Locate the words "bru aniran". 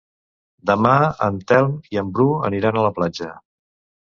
2.17-2.81